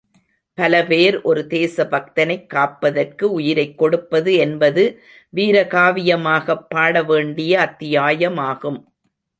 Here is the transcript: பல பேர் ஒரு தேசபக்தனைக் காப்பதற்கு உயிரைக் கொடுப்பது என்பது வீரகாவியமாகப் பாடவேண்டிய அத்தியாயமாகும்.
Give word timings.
பல 0.53 0.85
பேர் 0.85 1.21
ஒரு 1.21 1.47
தேசபக்தனைக் 1.49 2.47
காப்பதற்கு 2.47 3.31
உயிரைக் 3.31 3.77
கொடுப்பது 3.77 4.33
என்பது 4.33 5.01
வீரகாவியமாகப் 5.35 6.67
பாடவேண்டிய 6.75 7.51
அத்தியாயமாகும். 7.69 8.83